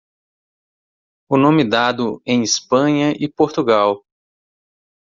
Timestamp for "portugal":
3.29-4.03